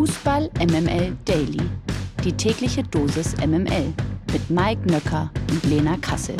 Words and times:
Fußball 0.00 0.48
MML 0.58 1.14
Daily. 1.26 1.60
Die 2.24 2.32
tägliche 2.32 2.82
Dosis 2.82 3.36
MML 3.36 3.92
mit 4.32 4.48
Mike 4.48 4.90
Nöcker 4.90 5.30
und 5.50 5.62
Lena 5.64 5.98
Kassel. 5.98 6.38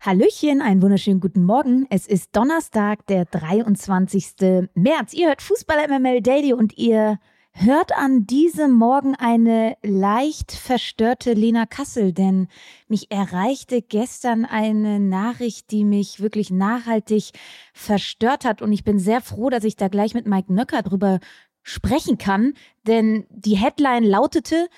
Hallöchen, 0.00 0.60
einen 0.60 0.82
wunderschönen 0.82 1.20
guten 1.20 1.44
Morgen. 1.44 1.86
Es 1.88 2.06
ist 2.06 2.36
Donnerstag, 2.36 3.06
der 3.06 3.24
23. 3.24 4.68
März. 4.74 5.14
Ihr 5.14 5.28
hört 5.28 5.40
Fußball 5.40 5.88
MML 5.88 6.20
Daily 6.20 6.52
und 6.52 6.76
ihr 6.76 7.18
hört 7.54 7.96
an 7.96 8.26
diesem 8.26 8.72
Morgen 8.72 9.14
eine 9.14 9.76
leicht 9.82 10.52
verstörte 10.52 11.32
Lena 11.32 11.66
Kassel, 11.66 12.12
denn 12.12 12.48
mich 12.88 13.10
erreichte 13.10 13.80
gestern 13.80 14.44
eine 14.44 14.98
Nachricht, 14.98 15.70
die 15.70 15.84
mich 15.84 16.20
wirklich 16.20 16.50
nachhaltig 16.50 17.30
verstört 17.72 18.44
hat. 18.44 18.60
Und 18.60 18.72
ich 18.72 18.82
bin 18.82 18.98
sehr 18.98 19.20
froh, 19.20 19.50
dass 19.50 19.64
ich 19.64 19.76
da 19.76 19.88
gleich 19.88 20.14
mit 20.14 20.26
Mike 20.26 20.52
Nöcker 20.52 20.82
drüber 20.82 21.20
sprechen 21.62 22.18
kann, 22.18 22.54
denn 22.86 23.24
die 23.30 23.56
Headline 23.56 24.04
lautete, 24.04 24.68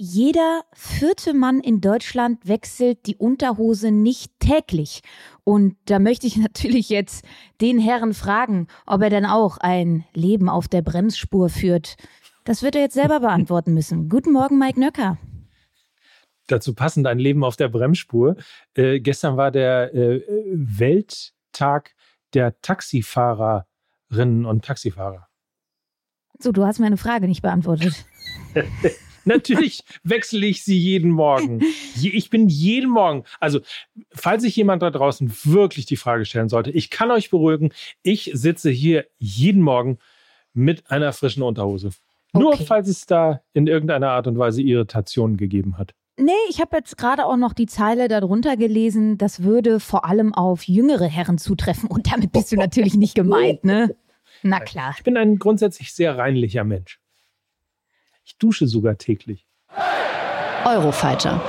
jeder 0.00 0.62
vierte 0.74 1.34
Mann 1.34 1.58
in 1.58 1.80
Deutschland 1.80 2.46
wechselt 2.46 3.06
die 3.06 3.16
Unterhose 3.16 3.90
nicht 3.90 4.32
täglich. 4.38 5.02
Und 5.42 5.76
da 5.86 5.98
möchte 5.98 6.28
ich 6.28 6.36
natürlich 6.38 6.88
jetzt 6.88 7.26
den 7.60 7.78
Herrn 7.78 8.14
fragen, 8.14 8.68
ob 8.86 9.02
er 9.02 9.10
denn 9.10 9.26
auch 9.26 9.58
ein 9.58 10.04
Leben 10.14 10.48
auf 10.48 10.68
der 10.68 10.82
Bremsspur 10.82 11.48
führt. 11.48 11.96
Das 12.44 12.62
wird 12.62 12.76
er 12.76 12.82
jetzt 12.82 12.94
selber 12.94 13.20
beantworten 13.20 13.74
müssen. 13.74 14.08
Guten 14.08 14.32
Morgen, 14.32 14.58
Mike 14.58 14.78
Nöcker. 14.78 15.18
Dazu 16.46 16.74
passend 16.74 17.06
ein 17.06 17.18
Leben 17.18 17.44
auf 17.44 17.56
der 17.56 17.68
Bremsspur. 17.68 18.36
Äh, 18.74 19.00
gestern 19.00 19.36
war 19.36 19.50
der 19.50 19.92
äh, 19.94 20.22
Welttag 20.50 21.94
der 22.34 22.58
Taxifahrerinnen 22.62 24.46
und 24.46 24.64
Taxifahrer. 24.64 25.26
So, 26.38 26.52
du 26.52 26.64
hast 26.64 26.78
meine 26.78 26.96
Frage 26.96 27.26
nicht 27.26 27.42
beantwortet. 27.42 28.06
Natürlich 29.24 29.82
wechsle 30.02 30.46
ich 30.46 30.64
sie 30.64 30.78
jeden 30.78 31.10
Morgen. 31.10 31.60
Ich 32.00 32.30
bin 32.30 32.48
jeden 32.48 32.90
Morgen. 32.90 33.24
Also, 33.40 33.60
falls 34.12 34.42
sich 34.42 34.54
jemand 34.54 34.82
da 34.82 34.90
draußen 34.90 35.32
wirklich 35.44 35.84
die 35.84 35.96
Frage 35.96 36.24
stellen 36.24 36.48
sollte, 36.48 36.70
ich 36.70 36.90
kann 36.90 37.10
euch 37.10 37.28
beruhigen, 37.28 37.72
ich 38.02 38.30
sitze 38.34 38.70
hier 38.70 39.06
jeden 39.18 39.62
Morgen 39.62 39.98
mit 40.52 40.90
einer 40.90 41.12
frischen 41.12 41.42
Unterhose. 41.42 41.88
Okay. 42.32 42.42
Nur 42.42 42.56
falls 42.56 42.88
es 42.88 43.06
da 43.06 43.40
in 43.52 43.66
irgendeiner 43.66 44.10
Art 44.10 44.26
und 44.28 44.38
Weise 44.38 44.62
Irritationen 44.62 45.36
gegeben 45.36 45.76
hat. 45.76 45.94
Nee, 46.20 46.32
ich 46.50 46.60
habe 46.60 46.76
jetzt 46.76 46.98
gerade 46.98 47.24
auch 47.26 47.36
noch 47.36 47.52
die 47.52 47.66
Zeile 47.66 48.08
darunter 48.08 48.56
gelesen, 48.56 49.18
das 49.18 49.42
würde 49.42 49.78
vor 49.78 50.04
allem 50.04 50.34
auf 50.34 50.64
jüngere 50.64 51.06
Herren 51.06 51.38
zutreffen. 51.38 51.88
Und 51.88 52.12
damit 52.12 52.32
bist 52.32 52.50
du 52.50 52.56
natürlich 52.56 52.94
nicht 52.94 53.14
gemeint, 53.14 53.64
ne? 53.64 53.96
Na 54.42 54.60
klar. 54.60 54.94
Ich 54.96 55.04
bin 55.04 55.16
ein 55.16 55.38
grundsätzlich 55.38 55.92
sehr 55.92 56.18
reinlicher 56.18 56.64
Mensch. 56.64 57.00
Ich 58.28 58.36
dusche 58.36 58.66
sogar 58.66 58.98
täglich. 58.98 59.46
Eurofighter. 60.66 61.40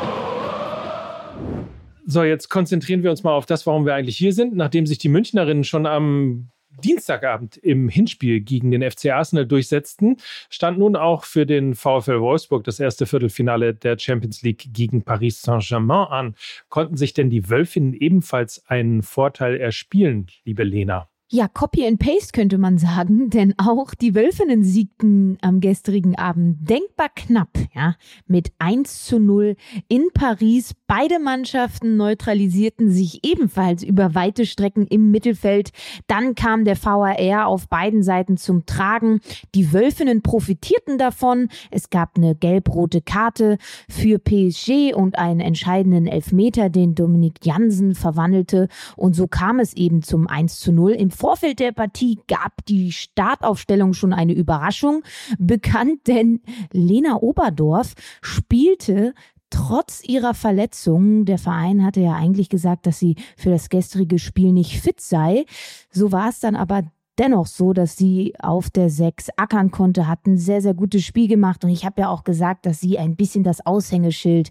So, 2.06 2.24
jetzt 2.24 2.48
konzentrieren 2.48 3.04
wir 3.04 3.12
uns 3.12 3.22
mal 3.22 3.34
auf 3.34 3.46
das, 3.46 3.68
warum 3.68 3.86
wir 3.86 3.96
eigentlich 3.96 4.16
hier 4.16 4.32
sind. 4.32 4.56
Nachdem 4.56 4.86
sich 4.86 4.98
die 4.98 5.10
Münchnerinnen 5.10 5.66
schon 5.66 5.86
am 5.86 6.52
Dienstagabend 6.82 7.58
im 7.58 7.90
Hinspiel 7.90 8.40
gegen 8.40 8.72
den 8.72 8.90
FC 8.90 9.08
Arsenal 9.08 9.46
durchsetzten, 9.46 10.16
stand 10.50 10.80
nun 10.80 10.96
auch 10.96 11.26
für 11.26 11.46
den 11.46 11.76
VfL 11.76 12.22
Wolfsburg 12.22 12.64
das 12.64 12.80
erste 12.80 13.06
Viertelfinale 13.06 13.74
der 13.74 14.00
Champions 14.00 14.42
League 14.42 14.70
gegen 14.72 15.04
Paris 15.04 15.42
Saint-Germain 15.42 16.08
an. 16.08 16.36
Konnten 16.70 16.96
sich 16.96 17.14
denn 17.14 17.30
die 17.30 17.50
Wölfinnen 17.50 17.94
ebenfalls 17.94 18.66
einen 18.68 19.04
Vorteil 19.04 19.58
erspielen, 19.58 20.28
liebe 20.46 20.64
Lena? 20.64 21.10
Ja, 21.32 21.48
Copy 21.48 21.86
and 21.86 22.00
Paste 22.00 22.32
könnte 22.34 22.58
man 22.58 22.80
sagen, 22.80 23.30
denn 23.30 23.54
auch 23.60 23.94
die 23.94 24.16
Wölfinnen 24.16 24.64
siegten 24.64 25.38
am 25.42 25.60
gestrigen 25.60 26.18
Abend 26.18 26.68
denkbar 26.68 27.10
knapp, 27.16 27.50
ja, 27.76 27.94
mit 28.26 28.52
1 28.58 29.06
zu 29.06 29.20
0 29.20 29.56
in 29.90 30.08
Paris. 30.12 30.74
Beide 30.88 31.20
Mannschaften 31.20 31.98
neutralisierten 31.98 32.90
sich 32.90 33.24
ebenfalls 33.24 33.84
über 33.84 34.16
weite 34.16 34.48
Strecken 34.48 34.88
im 34.88 35.12
Mittelfeld. 35.12 35.70
Dann 36.08 36.34
kam 36.34 36.66
der 36.66 36.84
VAR 36.84 37.46
auf 37.46 37.68
beiden 37.68 38.02
Seiten 38.02 38.38
zum 38.38 38.66
Tragen. 38.66 39.20
Die 39.54 39.72
Wölfinnen 39.72 40.24
profitierten 40.24 40.98
davon. 40.98 41.50
Es 41.70 41.92
gab 41.92 42.18
eine 42.18 42.34
gelb-rote 42.34 43.04
Karte 43.04 43.60
für 43.88 44.18
PSG 44.18 44.96
und 44.96 45.20
einen 45.20 45.42
entscheidenden 45.42 46.08
Elfmeter, 46.08 46.72
den 46.72 46.96
Dominik 46.96 47.46
Jansen 47.46 47.94
verwandelte. 47.94 48.68
Und 48.96 49.16
so 49.16 49.28
kam 49.28 49.60
es 49.60 49.76
eben 49.76 50.02
zum 50.02 50.26
1 50.26 50.60
zu 50.60 50.72
0 50.72 50.94
im 50.94 51.12
Vorfeld 51.20 51.60
der 51.60 51.74
Partie 51.74 52.18
gab 52.30 52.66
die 52.66 52.94
Startaufstellung 52.94 53.94
schon 53.94 54.14
eine 54.14 54.32
Überraschung 54.32 55.04
bekannt, 55.38 56.08
denn 56.08 56.40
Lena 56.72 57.18
Oberdorf 57.22 57.94
spielte 58.22 59.14
trotz 59.50 60.02
ihrer 60.08 60.34
Verletzung, 60.34 61.26
der 61.26 61.38
Verein 61.38 61.84
hatte 61.84 62.00
ja 62.00 62.14
eigentlich 62.14 62.48
gesagt, 62.48 62.86
dass 62.86 63.00
sie 63.00 63.16
für 63.36 63.50
das 63.50 63.68
gestrige 63.68 64.18
Spiel 64.18 64.54
nicht 64.54 64.80
fit 64.80 65.02
sei. 65.02 65.46
So 65.92 66.14
war 66.14 66.30
es 66.30 66.40
dann 66.40 66.56
aber 66.56 66.84
dennoch 67.20 67.48
so, 67.48 67.74
dass 67.74 67.98
sie 67.98 68.34
auf 68.40 68.70
der 68.70 68.90
6 68.90 69.30
ackern 69.36 69.72
konnte, 69.72 70.08
hat 70.08 70.26
ein 70.26 70.38
sehr, 70.38 70.62
sehr 70.62 70.74
gutes 70.74 71.04
Spiel 71.04 71.28
gemacht. 71.28 71.64
Und 71.64 71.70
ich 71.70 71.86
habe 71.86 72.02
ja 72.02 72.10
auch 72.10 72.24
gesagt, 72.24 72.66
dass 72.66 72.80
sie 72.80 72.98
ein 72.98 73.16
bisschen 73.16 73.44
das 73.44 73.66
Aushängeschild 73.66 74.50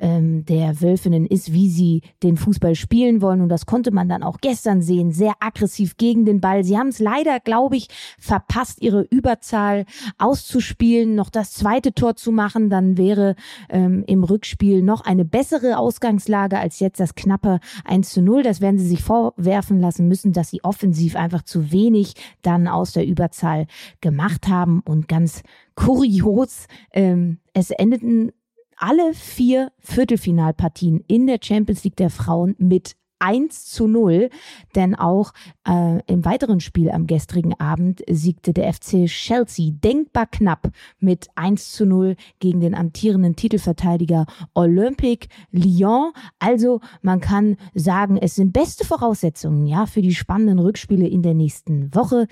ähm, 0.00 0.44
der 0.46 0.80
Wölfinnen 0.80 1.26
ist, 1.26 1.52
wie 1.52 1.68
sie 1.68 2.02
den 2.22 2.36
Fußball 2.36 2.74
spielen 2.74 3.20
wollen. 3.20 3.42
Und 3.42 3.50
das 3.50 3.66
konnte 3.66 3.90
man 3.90 4.08
dann 4.08 4.22
auch 4.22 4.38
gestern 4.40 4.80
sehen. 4.80 5.12
Sehr 5.12 5.34
aggressiv 5.40 5.98
gegen 5.98 6.24
den 6.24 6.40
Ball. 6.40 6.64
Sie 6.64 6.78
haben 6.78 6.88
es 6.88 6.98
leider, 6.98 7.40
glaube 7.40 7.76
ich, 7.76 7.88
verpasst, 8.18 8.80
ihre 8.80 9.02
Überzahl 9.02 9.84
auszuspielen, 10.16 11.14
noch 11.14 11.30
das 11.30 11.52
zweite 11.52 11.92
Tor 11.92 12.16
zu 12.16 12.32
machen. 12.32 12.70
Dann 12.70 12.96
wäre 12.96 13.36
ähm, 13.68 14.04
im 14.06 14.24
Rückspiel 14.24 14.82
noch 14.82 15.02
eine 15.02 15.26
bessere 15.26 15.78
Ausgangslage 15.78 16.58
als 16.58 16.80
jetzt 16.80 17.00
das 17.00 17.14
knappe 17.14 17.60
1 17.84 18.10
zu 18.10 18.22
0. 18.22 18.42
Das 18.42 18.62
werden 18.62 18.78
sie 18.78 18.88
sich 18.88 19.02
vorwerfen 19.02 19.80
lassen 19.80 20.08
müssen, 20.08 20.32
dass 20.32 20.48
sie 20.48 20.64
offensiv 20.64 21.14
einfach 21.14 21.42
zu 21.42 21.70
wenig 21.70 21.97
wenig 21.98 22.14
dann 22.42 22.68
aus 22.68 22.92
der 22.92 23.06
Überzahl 23.06 23.66
gemacht 24.00 24.48
haben. 24.48 24.80
Und 24.84 25.08
ganz 25.08 25.42
kurios, 25.74 26.66
ähm, 26.92 27.38
es 27.52 27.70
endeten 27.70 28.32
alle 28.76 29.12
vier 29.12 29.72
Viertelfinalpartien 29.80 31.02
in 31.08 31.26
der 31.26 31.38
Champions 31.42 31.84
League 31.84 31.96
der 31.96 32.10
Frauen 32.10 32.54
mit 32.58 32.94
1 33.18 33.66
zu 33.66 33.86
0, 33.86 34.30
denn 34.74 34.94
auch 34.94 35.32
äh, 35.66 36.00
im 36.06 36.24
weiteren 36.24 36.60
Spiel 36.60 36.90
am 36.90 37.06
gestrigen 37.06 37.58
Abend 37.58 38.02
siegte 38.08 38.52
der 38.52 38.72
FC 38.72 39.06
Chelsea 39.06 39.72
denkbar 39.72 40.26
knapp 40.26 40.70
mit 40.98 41.28
1 41.34 41.72
zu 41.72 41.86
0 41.86 42.16
gegen 42.38 42.60
den 42.60 42.74
amtierenden 42.74 43.36
Titelverteidiger 43.36 44.26
Olympique 44.54 45.28
Lyon. 45.50 46.12
Also 46.38 46.80
man 47.02 47.20
kann 47.20 47.56
sagen, 47.74 48.16
es 48.18 48.34
sind 48.34 48.52
beste 48.52 48.84
Voraussetzungen 48.84 49.66
ja 49.66 49.86
für 49.86 50.02
die 50.02 50.14
spannenden 50.14 50.58
Rückspiele 50.58 51.06
in 51.06 51.22
der 51.22 51.34
nächsten 51.34 51.94
Woche. 51.94 52.26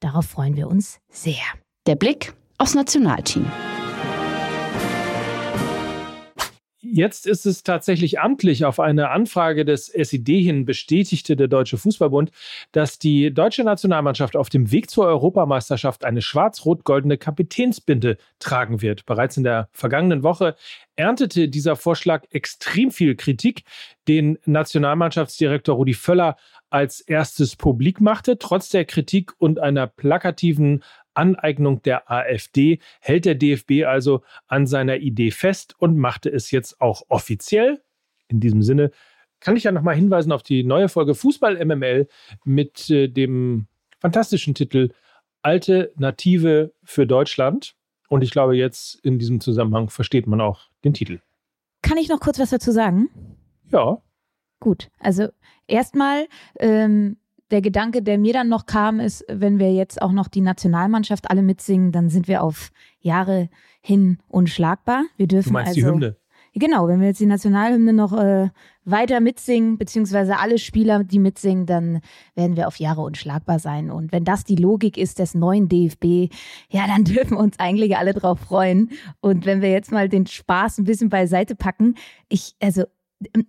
Darauf 0.00 0.26
freuen 0.26 0.56
wir 0.56 0.68
uns 0.68 1.00
sehr. 1.10 1.34
Der 1.86 1.96
Blick 1.96 2.34
aufs 2.58 2.74
Nationalteam. 2.74 3.46
Jetzt 6.84 7.28
ist 7.28 7.46
es 7.46 7.62
tatsächlich 7.62 8.18
amtlich 8.18 8.64
auf 8.64 8.80
eine 8.80 9.10
Anfrage 9.10 9.64
des 9.64 9.88
SED 9.88 10.42
hin 10.42 10.64
bestätigte 10.64 11.36
der 11.36 11.46
Deutsche 11.46 11.78
Fußballbund, 11.78 12.32
dass 12.72 12.98
die 12.98 13.32
deutsche 13.32 13.62
Nationalmannschaft 13.62 14.34
auf 14.34 14.48
dem 14.48 14.72
Weg 14.72 14.90
zur 14.90 15.06
Europameisterschaft 15.06 16.04
eine 16.04 16.22
schwarz-rot-goldene 16.22 17.18
Kapitänsbinde 17.18 18.18
tragen 18.40 18.82
wird. 18.82 19.06
Bereits 19.06 19.36
in 19.36 19.44
der 19.44 19.68
vergangenen 19.70 20.24
Woche 20.24 20.56
erntete 20.96 21.48
dieser 21.48 21.76
Vorschlag 21.76 22.24
extrem 22.30 22.90
viel 22.90 23.14
Kritik, 23.14 23.62
den 24.08 24.38
Nationalmannschaftsdirektor 24.44 25.76
Rudi 25.76 25.94
Völler 25.94 26.36
als 26.68 27.00
erstes 27.00 27.54
publik 27.54 28.00
machte. 28.00 28.38
Trotz 28.38 28.70
der 28.70 28.86
Kritik 28.86 29.32
und 29.38 29.60
einer 29.60 29.86
plakativen 29.86 30.82
Aneignung 31.14 31.82
der 31.82 32.10
AfD 32.10 32.78
hält 33.00 33.24
der 33.24 33.34
DFB 33.34 33.84
also 33.86 34.22
an 34.46 34.66
seiner 34.66 34.96
Idee 34.98 35.30
fest 35.30 35.74
und 35.78 35.96
machte 35.96 36.30
es 36.30 36.50
jetzt 36.50 36.80
auch 36.80 37.02
offiziell. 37.08 37.82
In 38.28 38.40
diesem 38.40 38.62
Sinne 38.62 38.90
kann 39.40 39.56
ich 39.56 39.64
ja 39.64 39.72
nochmal 39.72 39.96
hinweisen 39.96 40.32
auf 40.32 40.42
die 40.42 40.64
neue 40.64 40.88
Folge 40.88 41.14
Fußball 41.14 41.64
MML 41.64 42.08
mit 42.44 42.88
äh, 42.90 43.08
dem 43.08 43.66
fantastischen 44.00 44.54
Titel 44.54 44.90
Alternative 45.42 46.72
für 46.84 47.06
Deutschland. 47.06 47.74
Und 48.08 48.22
ich 48.22 48.30
glaube, 48.30 48.56
jetzt 48.56 49.04
in 49.04 49.18
diesem 49.18 49.40
Zusammenhang 49.40 49.90
versteht 49.90 50.26
man 50.26 50.40
auch 50.40 50.68
den 50.84 50.94
Titel. 50.94 51.20
Kann 51.82 51.98
ich 51.98 52.08
noch 52.08 52.20
kurz 52.20 52.38
was 52.38 52.50
dazu 52.50 52.70
sagen? 52.70 53.08
Ja. 53.70 54.00
Gut, 54.60 54.90
also 55.00 55.28
erstmal 55.66 56.28
ähm, 56.60 57.16
der 57.52 57.60
Gedanke, 57.60 58.02
der 58.02 58.18
mir 58.18 58.32
dann 58.32 58.48
noch 58.48 58.66
kam, 58.66 58.98
ist, 58.98 59.24
wenn 59.28 59.58
wir 59.58 59.72
jetzt 59.72 60.00
auch 60.00 60.12
noch 60.12 60.28
die 60.28 60.40
Nationalmannschaft 60.40 61.30
alle 61.30 61.42
mitsingen, 61.42 61.92
dann 61.92 62.08
sind 62.08 62.26
wir 62.26 62.42
auf 62.42 62.70
Jahre 63.00 63.48
hin 63.80 64.18
unschlagbar. 64.28 65.04
Wir 65.16 65.28
dürfen 65.28 65.50
du 65.50 65.52
meinst 65.52 65.68
also, 65.68 65.80
die 65.80 65.86
Hymne? 65.86 66.16
Genau, 66.54 66.86
wenn 66.86 67.00
wir 67.00 67.08
jetzt 67.08 67.20
die 67.20 67.26
Nationalhymne 67.26 67.94
noch 67.94 68.12
äh, 68.12 68.50
weiter 68.84 69.20
mitsingen, 69.20 69.78
beziehungsweise 69.78 70.38
alle 70.38 70.58
Spieler, 70.58 71.02
die 71.02 71.18
mitsingen, 71.18 71.64
dann 71.64 72.00
werden 72.34 72.56
wir 72.56 72.68
auf 72.68 72.76
Jahre 72.76 73.00
unschlagbar 73.00 73.58
sein. 73.58 73.90
Und 73.90 74.12
wenn 74.12 74.24
das 74.24 74.44
die 74.44 74.56
Logik 74.56 74.98
ist 74.98 75.18
des 75.18 75.34
neuen 75.34 75.68
DFB, 75.68 76.30
ja, 76.68 76.86
dann 76.86 77.04
dürfen 77.04 77.36
wir 77.36 77.38
uns 77.38 77.58
eigentlich 77.58 77.96
alle 77.96 78.12
drauf 78.12 78.40
freuen. 78.40 78.90
Und 79.20 79.46
wenn 79.46 79.62
wir 79.62 79.70
jetzt 79.70 79.92
mal 79.92 80.10
den 80.10 80.26
Spaß 80.26 80.78
ein 80.78 80.84
bisschen 80.84 81.08
beiseite 81.08 81.54
packen, 81.54 81.94
ich, 82.28 82.54
also 82.60 82.84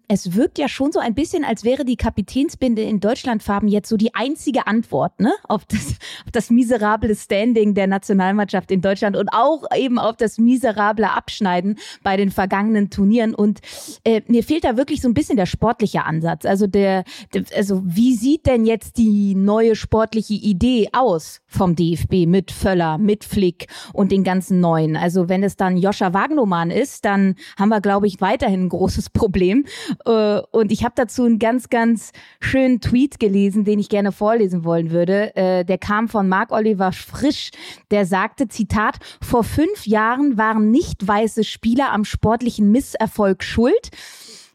es 0.07 0.35
wirkt 0.35 0.57
ja 0.57 0.67
schon 0.67 0.91
so 0.91 0.99
ein 0.99 1.15
bisschen, 1.15 1.43
als 1.43 1.63
wäre 1.63 1.85
die 1.85 1.95
Kapitänsbinde 1.95 2.81
in 2.81 2.99
Deutschlandfarben 2.99 3.67
jetzt 3.67 3.89
so 3.89 3.97
die 3.97 4.13
einzige 4.15 4.67
Antwort 4.67 5.19
ne? 5.19 5.33
auf, 5.47 5.65
das, 5.65 5.97
auf 6.25 6.31
das 6.31 6.49
miserable 6.49 7.15
Standing 7.15 7.73
der 7.73 7.87
Nationalmannschaft 7.87 8.71
in 8.71 8.81
Deutschland 8.81 9.15
und 9.15 9.29
auch 9.29 9.63
eben 9.75 9.99
auf 9.99 10.17
das 10.17 10.37
miserable 10.37 11.09
Abschneiden 11.09 11.77
bei 12.03 12.17
den 12.17 12.31
vergangenen 12.31 12.89
Turnieren. 12.89 13.33
Und 13.33 13.59
äh, 14.03 14.21
mir 14.27 14.43
fehlt 14.43 14.63
da 14.63 14.77
wirklich 14.77 15.01
so 15.01 15.07
ein 15.07 15.13
bisschen 15.13 15.37
der 15.37 15.45
sportliche 15.45 16.05
Ansatz. 16.05 16.45
Also 16.45 16.67
der, 16.67 17.03
der, 17.33 17.43
also 17.55 17.81
wie 17.85 18.15
sieht 18.15 18.45
denn 18.45 18.65
jetzt 18.65 18.97
die 18.97 19.35
neue 19.35 19.75
sportliche 19.75 20.33
Idee 20.33 20.89
aus 20.93 21.41
vom 21.47 21.75
DFB 21.75 22.25
mit 22.27 22.51
Völler, 22.51 22.97
mit 22.97 23.23
Flick 23.23 23.67
und 23.93 24.11
den 24.11 24.23
ganzen 24.23 24.59
Neuen? 24.59 24.95
Also 24.95 25.29
wenn 25.29 25.43
es 25.43 25.55
dann 25.55 25.77
Joscha 25.77 26.13
Wagnoman 26.13 26.71
ist, 26.71 27.05
dann 27.05 27.35
haben 27.57 27.69
wir, 27.69 27.81
glaube 27.81 28.07
ich, 28.07 28.21
weiterhin 28.21 28.65
ein 28.65 28.69
großes 28.69 29.09
Problem. 29.09 29.62
Äh, 30.05 30.41
und 30.51 30.71
ich 30.71 30.83
habe 30.83 30.93
dazu 30.95 31.23
einen 31.23 31.39
ganz, 31.39 31.69
ganz 31.69 32.11
schönen 32.39 32.81
Tweet 32.81 33.19
gelesen, 33.19 33.63
den 33.63 33.79
ich 33.79 33.89
gerne 33.89 34.11
vorlesen 34.11 34.63
wollen 34.63 34.91
würde. 34.91 35.35
Äh, 35.35 35.65
der 35.65 35.77
kam 35.77 36.07
von 36.07 36.27
Marc 36.27 36.51
Oliver 36.51 36.91
Frisch, 36.91 37.51
der 37.91 38.05
sagte, 38.05 38.47
Zitat, 38.47 38.97
vor 39.21 39.43
fünf 39.43 39.85
Jahren 39.85 40.37
waren 40.37 40.71
nicht 40.71 41.07
weiße 41.07 41.43
Spieler 41.43 41.91
am 41.91 42.05
sportlichen 42.05 42.71
Misserfolg 42.71 43.43
schuld. 43.43 43.91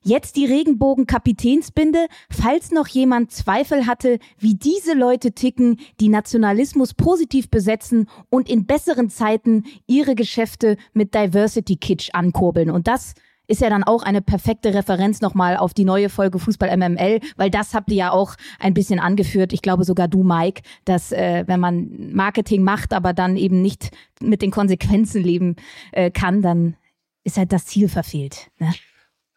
Jetzt 0.09 0.37
die 0.37 0.47
Regenbogen-Kapitänsbinde, 0.47 2.07
falls 2.31 2.71
noch 2.71 2.87
jemand 2.87 3.31
Zweifel 3.33 3.87
hatte, 3.87 4.19
wie 4.39 4.55
diese 4.55 4.95
Leute 4.95 5.33
ticken, 5.33 5.81
die 6.01 6.09
Nationalismus 6.09 6.95
positiv 6.95 7.51
besetzen 7.51 8.09
und 8.31 8.49
in 8.49 8.65
besseren 8.65 9.11
Zeiten 9.11 9.65
ihre 9.87 10.15
Geschäfte 10.15 10.77
mit 10.95 11.15
Diversity 11.15 11.77
Kitsch 11.77 12.11
ankurbeln. 12.15 12.71
Und 12.71 12.87
das 12.87 13.15
ist 13.49 13.63
ja 13.63 13.71
dann 13.71 13.83
auch 13.83 14.03
eine 14.03 14.21
perfekte 14.21 14.75
Referenz 14.75 15.21
nochmal 15.21 15.57
auf 15.57 15.75
die 15.75 15.85
neue 15.85 16.11
Folge 16.11 16.39
Fußball 16.39 16.77
MML, 16.77 17.21
weil 17.37 17.51
das 17.51 17.75
habt 17.75 17.91
ihr 17.91 17.97
ja 17.97 18.13
auch 18.13 18.35
ein 18.61 18.75
bisschen 18.75 19.01
angeführt. 19.01 19.53
Ich 19.53 19.63
glaube 19.63 19.85
sogar 19.85 20.07
du, 20.07 20.23
Mike, 20.23 20.63
dass 20.85 21.13
äh, 21.13 21.45
wenn 21.47 21.59
man 21.59 22.13
Marketing 22.13 22.63
macht, 22.63 22.93
aber 22.93 23.15
dann 23.15 23.37
eben 23.37 23.63
nicht 23.63 23.91
mit 24.21 24.43
den 24.43 24.51
Konsequenzen 24.51 25.23
leben 25.23 25.57
äh, 25.93 26.11
kann, 26.11 26.43
dann 26.43 26.77
ist 27.25 27.39
halt 27.39 27.53
das 27.53 27.67
Ziel 27.67 27.89
verfehlt. 27.89 28.51
Ne? 28.59 28.73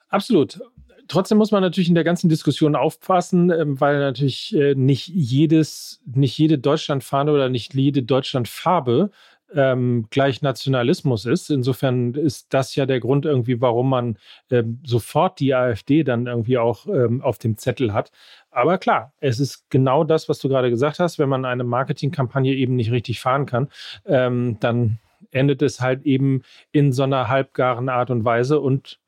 Absolut. 0.09 0.59
Trotzdem 1.07 1.37
muss 1.37 1.51
man 1.51 1.61
natürlich 1.61 1.89
in 1.89 1.95
der 1.95 2.03
ganzen 2.03 2.29
Diskussion 2.29 2.75
aufpassen, 2.75 3.49
ähm, 3.49 3.79
weil 3.79 3.99
natürlich 3.99 4.55
äh, 4.55 4.75
nicht 4.75 5.07
jedes, 5.07 6.01
nicht 6.05 6.37
jede 6.37 6.57
Deutschlandfahne 6.57 7.31
oder 7.31 7.49
nicht 7.49 7.73
jede 7.73 8.03
Deutschlandfarbe 8.03 9.11
ähm, 9.53 10.07
gleich 10.09 10.41
Nationalismus 10.41 11.25
ist. 11.25 11.49
Insofern 11.49 12.13
ist 12.13 12.53
das 12.53 12.75
ja 12.75 12.85
der 12.85 12.99
Grund 12.99 13.25
irgendwie, 13.25 13.61
warum 13.61 13.89
man 13.89 14.17
ähm, 14.49 14.79
sofort 14.85 15.39
die 15.39 15.53
AfD 15.53 16.03
dann 16.03 16.27
irgendwie 16.27 16.57
auch 16.57 16.87
ähm, 16.87 17.21
auf 17.21 17.37
dem 17.37 17.57
Zettel 17.57 17.93
hat. 17.93 18.11
Aber 18.49 18.77
klar, 18.77 19.13
es 19.19 19.39
ist 19.39 19.69
genau 19.69 20.03
das, 20.03 20.29
was 20.29 20.39
du 20.39 20.49
gerade 20.49 20.69
gesagt 20.69 20.99
hast. 20.99 21.19
Wenn 21.19 21.29
man 21.29 21.45
eine 21.45 21.63
Marketingkampagne 21.63 22.53
eben 22.53 22.75
nicht 22.75 22.91
richtig 22.91 23.19
fahren 23.19 23.45
kann, 23.45 23.69
ähm, 24.05 24.57
dann 24.59 24.99
endet 25.31 25.61
es 25.61 25.81
halt 25.81 26.03
eben 26.03 26.41
in 26.71 26.91
so 26.91 27.03
einer 27.03 27.27
halbgaren 27.27 27.89
Art 27.89 28.09
und 28.09 28.25
Weise 28.25 28.59
und 28.59 28.99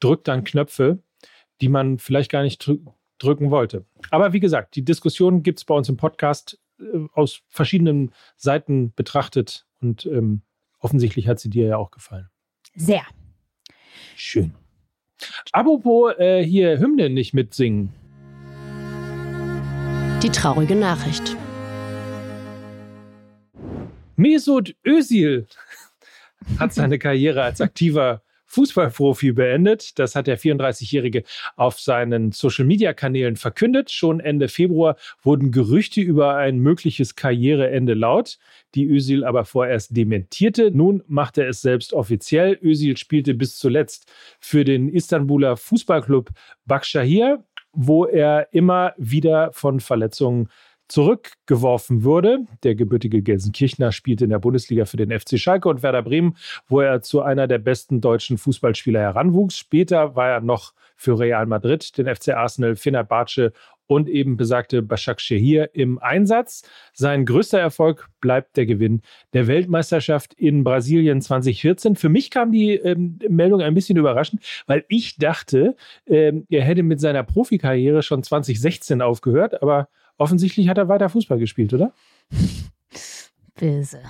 drückt 0.00 0.28
dann 0.28 0.44
Knöpfe, 0.44 0.98
die 1.60 1.68
man 1.68 1.98
vielleicht 1.98 2.30
gar 2.30 2.42
nicht 2.42 2.70
drücken 3.18 3.50
wollte. 3.50 3.84
Aber 4.10 4.32
wie 4.32 4.40
gesagt, 4.40 4.76
die 4.76 4.84
Diskussion 4.84 5.42
gibt 5.42 5.60
es 5.60 5.64
bei 5.64 5.74
uns 5.74 5.88
im 5.88 5.96
Podcast 5.96 6.58
äh, 6.80 7.06
aus 7.14 7.42
verschiedenen 7.48 8.12
Seiten 8.36 8.92
betrachtet 8.94 9.66
und 9.84 10.06
ähm, 10.06 10.42
offensichtlich 10.78 11.28
hat 11.28 11.38
sie 11.38 11.50
dir 11.50 11.66
ja 11.66 11.76
auch 11.76 11.90
gefallen. 11.90 12.28
Sehr. 12.74 13.04
Schön. 14.16 14.54
Apropos 15.52 16.14
äh, 16.18 16.42
hier 16.42 16.78
Hymne 16.78 17.10
nicht 17.10 17.34
mitsingen. 17.34 17.92
Die 20.22 20.30
traurige 20.30 20.74
Nachricht. 20.74 21.36
Mesut 24.16 24.74
Özil 24.86 25.46
hat 26.58 26.72
seine 26.72 26.98
Karriere 26.98 27.42
als 27.42 27.60
aktiver 27.60 28.22
Fußballprofi 28.54 29.32
beendet. 29.32 29.98
Das 29.98 30.14
hat 30.14 30.28
der 30.28 30.38
34-Jährige 30.38 31.24
auf 31.56 31.80
seinen 31.80 32.30
Social-Media-Kanälen 32.30 33.34
verkündet. 33.34 33.90
Schon 33.90 34.20
Ende 34.20 34.48
Februar 34.48 34.96
wurden 35.22 35.50
Gerüchte 35.50 36.00
über 36.00 36.36
ein 36.36 36.58
mögliches 36.58 37.16
Karriereende 37.16 37.94
laut, 37.94 38.38
die 38.76 38.86
Özil 38.86 39.24
aber 39.24 39.44
vorerst 39.44 39.96
dementierte. 39.96 40.70
Nun 40.70 41.02
macht 41.08 41.36
er 41.36 41.48
es 41.48 41.62
selbst 41.62 41.92
offiziell. 41.92 42.56
Özil 42.62 42.96
spielte 42.96 43.34
bis 43.34 43.58
zuletzt 43.58 44.12
für 44.38 44.64
den 44.64 44.88
Istanbuler 44.88 45.56
Fußballclub 45.56 46.30
Bakshahir, 46.64 47.42
wo 47.72 48.04
er 48.04 48.48
immer 48.52 48.94
wieder 48.96 49.52
von 49.52 49.80
Verletzungen 49.80 50.48
zurückgeworfen 50.88 52.04
wurde. 52.04 52.40
Der 52.62 52.74
gebürtige 52.74 53.22
Gelsenkirchner 53.22 53.92
spielte 53.92 54.24
in 54.24 54.30
der 54.30 54.38
Bundesliga 54.38 54.84
für 54.84 54.96
den 54.96 55.18
FC 55.18 55.38
Schalke 55.38 55.68
und 55.68 55.82
Werder 55.82 56.02
Bremen, 56.02 56.36
wo 56.68 56.80
er 56.80 57.02
zu 57.02 57.22
einer 57.22 57.46
der 57.46 57.58
besten 57.58 58.00
deutschen 58.00 58.38
Fußballspieler 58.38 59.00
heranwuchs. 59.00 59.56
Später 59.56 60.14
war 60.14 60.28
er 60.28 60.40
noch 60.40 60.74
für 60.96 61.18
Real 61.18 61.46
Madrid, 61.46 61.96
den 61.98 62.14
FC 62.14 62.30
Arsenal, 62.30 62.76
Fenerbahce 62.76 63.52
und 63.86 64.08
eben 64.08 64.36
besagte 64.36 64.82
Bashak 64.82 65.20
Shehir 65.20 65.74
im 65.74 65.98
Einsatz. 65.98 66.62
Sein 66.92 67.26
größter 67.26 67.58
Erfolg 67.58 68.08
bleibt 68.20 68.56
der 68.56 68.66
Gewinn 68.66 69.02
der 69.32 69.46
Weltmeisterschaft 69.46 70.34
in 70.34 70.64
Brasilien 70.64 71.20
2014. 71.20 71.96
Für 71.96 72.08
mich 72.08 72.30
kam 72.30 72.52
die 72.52 72.72
ähm, 72.72 73.18
Meldung 73.28 73.60
ein 73.60 73.74
bisschen 73.74 73.96
überraschend, 73.96 74.42
weil 74.66 74.84
ich 74.88 75.16
dachte, 75.16 75.76
ähm, 76.06 76.46
er 76.48 76.62
hätte 76.62 76.82
mit 76.82 77.00
seiner 77.00 77.22
Profikarriere 77.22 78.02
schon 78.02 78.22
2016 78.22 79.02
aufgehört, 79.02 79.62
aber 79.62 79.88
offensichtlich 80.16 80.68
hat 80.68 80.78
er 80.78 80.88
weiter 80.88 81.08
Fußball 81.08 81.38
gespielt, 81.38 81.72
oder? 81.74 81.92
Böse. 83.54 84.00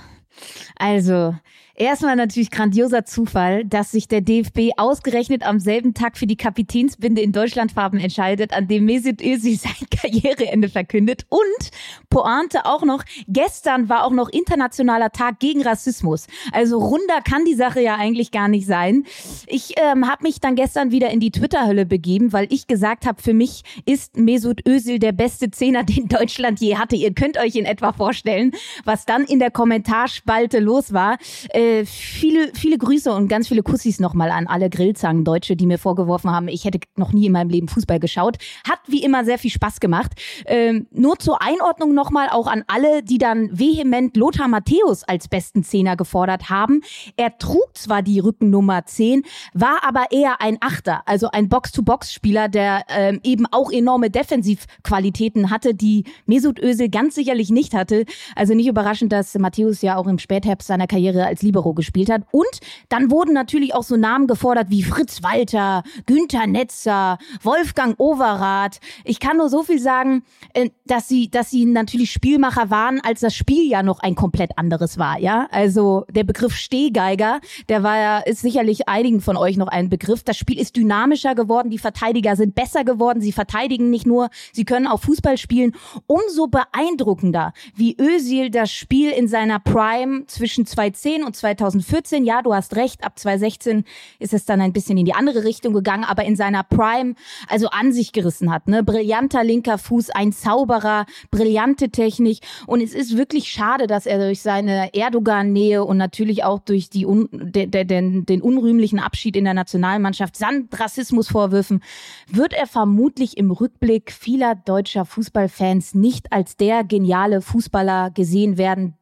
Also, 0.77 1.35
Erstmal 1.77 2.15
natürlich 2.15 2.51
grandioser 2.51 3.03
Zufall, 3.03 3.65
dass 3.65 3.91
sich 3.91 4.07
der 4.07 4.21
DFB 4.21 4.71
ausgerechnet 4.77 5.43
am 5.43 5.59
selben 5.59 5.93
Tag 5.93 6.17
für 6.17 6.25
die 6.25 6.37
Kapitänsbinde 6.37 7.21
in 7.21 7.33
Deutschlandfarben 7.33 7.99
entscheidet, 7.99 8.53
an 8.53 8.69
dem 8.69 8.85
Mesut 8.85 9.21
Özil 9.21 9.57
sein 9.59 9.73
Karriereende 9.91 10.69
verkündet. 10.69 11.25
Und 11.27 11.71
Pointe 12.09 12.65
auch 12.65 12.83
noch, 12.83 13.03
gestern 13.27 13.89
war 13.89 14.05
auch 14.05 14.11
noch 14.11 14.29
internationaler 14.29 15.11
Tag 15.11 15.39
gegen 15.39 15.63
Rassismus. 15.63 16.27
Also 16.53 16.77
runder 16.77 17.19
kann 17.21 17.43
die 17.43 17.55
Sache 17.55 17.81
ja 17.81 17.97
eigentlich 17.97 18.31
gar 18.31 18.47
nicht 18.47 18.67
sein. 18.67 19.03
Ich 19.47 19.73
ähm, 19.77 20.09
habe 20.09 20.23
mich 20.23 20.39
dann 20.39 20.55
gestern 20.55 20.91
wieder 20.91 21.09
in 21.09 21.19
die 21.19 21.31
Twitter-Hölle 21.31 21.85
begeben, 21.85 22.31
weil 22.31 22.47
ich 22.53 22.67
gesagt 22.67 23.05
habe, 23.05 23.21
für 23.21 23.33
mich 23.33 23.63
ist 23.85 24.15
Mesut 24.15 24.65
Özil 24.65 24.99
der 24.99 25.11
beste 25.11 25.51
Zehner, 25.51 25.83
den 25.83 26.07
Deutschland 26.07 26.61
je 26.61 26.77
hatte. 26.77 26.95
Ihr 26.95 27.13
könnt 27.13 27.37
euch 27.37 27.55
in 27.55 27.65
etwa 27.65 27.91
vorstellen, 27.91 28.53
was 28.85 29.05
dann 29.05 29.25
in 29.25 29.39
der 29.39 29.51
Kommentarspalte 29.51 30.59
los 30.59 30.93
war. 30.93 31.17
Äh, 31.49 31.64
äh, 31.65 31.85
viele, 31.85 32.51
viele 32.53 32.77
Grüße 32.77 33.11
und 33.11 33.27
ganz 33.27 33.47
viele 33.47 33.63
Kussis 33.63 33.99
nochmal 33.99 34.29
an 34.29 34.47
alle 34.47 34.69
Grillzangen-Deutsche, 34.69 35.55
die 35.55 35.65
mir 35.65 35.79
vorgeworfen 35.79 36.29
haben, 36.29 36.47
ich 36.47 36.65
hätte 36.65 36.79
noch 36.95 37.11
nie 37.11 37.25
in 37.25 37.31
meinem 37.31 37.49
Leben 37.49 37.67
Fußball 37.67 37.99
geschaut. 37.99 38.37
Hat 38.69 38.79
wie 38.87 39.03
immer 39.03 39.25
sehr 39.25 39.39
viel 39.39 39.51
Spaß 39.51 39.79
gemacht. 39.79 40.11
Ähm, 40.45 40.87
nur 40.91 41.17
zur 41.17 41.41
Einordnung 41.41 41.93
nochmal 41.93 42.29
auch 42.29 42.47
an 42.47 42.63
alle, 42.67 43.03
die 43.03 43.17
dann 43.17 43.49
vehement 43.57 44.15
Lothar 44.15 44.47
Matthäus 44.47 45.03
als 45.03 45.27
besten 45.27 45.63
Zehner 45.63 45.95
gefordert 45.95 46.49
haben. 46.49 46.81
Er 47.17 47.37
trug 47.37 47.69
zwar 47.73 48.01
die 48.03 48.19
Rückennummer 48.19 48.85
10, 48.85 49.23
war 49.53 49.83
aber 49.83 50.11
eher 50.11 50.41
ein 50.41 50.57
Achter, 50.61 51.01
also 51.07 51.29
ein 51.31 51.49
Box-to-Box-Spieler, 51.49 52.47
der 52.47 52.83
ähm, 52.89 53.19
eben 53.23 53.45
auch 53.51 53.71
enorme 53.71 54.09
Defensivqualitäten 54.09 55.49
hatte, 55.49 55.73
die 55.73 56.03
Mesut 56.25 56.59
Özil 56.59 56.89
ganz 56.89 57.15
sicherlich 57.15 57.49
nicht 57.49 57.73
hatte. 57.73 58.05
Also 58.35 58.53
nicht 58.53 58.67
überraschend, 58.67 59.11
dass 59.11 59.33
Matthäus 59.37 59.81
ja 59.81 59.97
auch 59.97 60.07
im 60.07 60.19
Spätherbst 60.19 60.67
seiner 60.67 60.87
Karriere 60.87 61.25
als 61.25 61.41
Liebe 61.41 61.54
Libero 61.55 61.73
gespielt 61.73 62.09
hat. 62.09 62.23
Und 62.31 62.59
dann 62.89 63.09
wurden 63.09 63.33
natürlich 63.33 63.73
auch 63.73 63.83
so 63.83 63.95
Namen 63.95 64.27
gefordert 64.27 64.69
wie 64.69 64.83
Fritz 64.83 65.23
Walter, 65.23 65.83
Günther 66.05 66.47
Netzer, 66.47 67.17
Wolfgang 67.41 67.95
Overath. 67.97 68.79
Ich 69.05 69.19
kann 69.19 69.37
nur 69.37 69.49
so 69.49 69.63
viel 69.63 69.79
sagen, 69.79 70.23
äh, 70.53 70.69
dass 70.85 71.07
sie, 71.07 71.29
dass 71.29 71.49
sie 71.49 71.65
natürlich 71.65 72.11
Spielmacher 72.11 72.69
waren, 72.69 72.99
als 73.01 73.21
das 73.21 73.33
Spiel 73.33 73.69
ja 73.69 73.83
noch 73.83 73.99
ein 73.99 74.15
komplett 74.15 74.57
anderes 74.57 74.97
war, 74.97 75.19
ja. 75.19 75.47
Also 75.51 76.05
der 76.09 76.23
Begriff 76.23 76.55
Stehgeiger, 76.55 77.39
der 77.69 77.83
war 77.83 77.97
ja, 77.97 78.19
ist 78.19 78.41
sicherlich 78.41 78.87
einigen 78.89 79.21
von 79.21 79.37
euch 79.37 79.57
noch 79.57 79.67
ein 79.67 79.89
Begriff. 79.89 80.23
Das 80.23 80.37
Spiel 80.37 80.59
ist 80.59 80.75
dynamischer 80.75 81.35
geworden, 81.35 81.69
die 81.69 81.79
Verteidiger 81.79 82.35
sind 82.35 82.55
besser 82.55 82.83
geworden, 82.83 83.21
sie 83.21 83.31
verteidigen 83.31 83.89
nicht 83.89 84.05
nur, 84.05 84.29
sie 84.51 84.65
können 84.65 84.87
auch 84.87 85.01
Fußball 85.01 85.37
spielen. 85.37 85.73
Umso 86.07 86.47
beeindruckender, 86.47 87.53
wie 87.75 87.95
Özil 87.99 88.49
das 88.49 88.71
Spiel 88.71 89.11
in 89.11 89.27
seiner 89.27 89.59
Prime 89.59 90.25
zwischen 90.27 90.65
2010 90.65 91.23
und 91.23 91.35
2014. 91.45 92.25
Ja, 92.25 92.41
du 92.41 92.53
hast 92.53 92.75
recht, 92.75 93.03
ab 93.03 93.19
2016 93.19 93.83
ist 94.19 94.33
es 94.33 94.45
dann 94.45 94.61
ein 94.61 94.73
bisschen 94.73 94.97
in 94.97 95.05
die 95.05 95.13
andere 95.13 95.43
Richtung 95.43 95.73
gegangen, 95.73 96.03
aber 96.03 96.25
in 96.25 96.35
seiner 96.35 96.63
Prime 96.63 97.15
also 97.47 97.67
an 97.69 97.93
sich 97.93 98.13
gerissen 98.13 98.51
hat. 98.51 98.67
Ne? 98.67 98.83
Brillanter 98.83 99.43
linker 99.43 99.77
Fuß, 99.77 100.09
ein 100.09 100.31
Zauberer, 100.31 101.05
brillante 101.29 101.89
Technik. 101.89 102.39
Und 102.65 102.81
es 102.81 102.93
ist 102.93 103.17
wirklich 103.17 103.51
schade, 103.51 103.87
dass 103.87 104.05
er 104.05 104.17
durch 104.17 104.41
seine 104.41 104.93
Erdogan-Nähe 104.93 105.83
und 105.83 105.97
natürlich 105.97 106.43
auch 106.43 106.59
durch 106.59 106.89
die 106.89 107.05
un 107.05 107.29
de, 107.31 107.67
de, 107.67 107.85
de, 107.85 108.23
den 108.23 108.41
unrühmlichen 108.41 108.99
Abschied 108.99 109.35
in 109.35 109.43
der 109.43 109.53
Nationalmannschaft 109.53 110.35
samt 110.35 110.79
Rassismusvorwürfen 110.79 111.81
wird 112.27 112.53
er 112.53 112.67
vermutlich 112.67 113.37
im 113.37 113.51
Rückblick 113.51 114.11
vieler 114.11 114.55
deutscher 114.55 115.05
Fußballfans 115.05 115.93
nicht 115.93 116.31
als 116.31 116.57
der 116.57 116.83
geniale 116.83 117.41
Fußballer 117.41 118.11
gesehen 118.11 118.57
werden, 118.57 118.95